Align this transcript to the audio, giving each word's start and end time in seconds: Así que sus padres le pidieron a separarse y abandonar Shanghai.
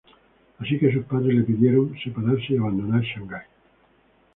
Así 0.57 0.79
que 0.79 0.91
sus 0.91 1.05
padres 1.05 1.35
le 1.35 1.43
pidieron 1.43 1.95
a 1.95 2.03
separarse 2.03 2.53
y 2.53 2.57
abandonar 2.57 3.01
Shanghai. 3.03 3.43